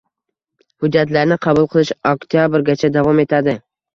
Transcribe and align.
Hujjatlarni 0.85 1.37
qabul 1.43 1.69
qilish 1.75 1.91
oktyabrgacha 2.13 2.93
davom 2.97 3.21
etadi. 3.27 3.55